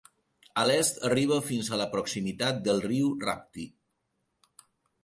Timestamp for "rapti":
3.29-3.69